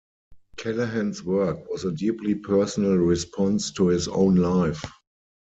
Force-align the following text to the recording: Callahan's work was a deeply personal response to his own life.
Callahan's 0.57 1.23
work 1.23 1.69
was 1.69 1.83
a 1.85 1.91
deeply 1.91 2.33
personal 2.33 2.95
response 2.95 3.69
to 3.73 3.89
his 3.89 4.07
own 4.07 4.33
life. 4.37 4.83